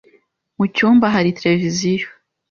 [0.57, 2.07] Mu cyumba hari televiziyo.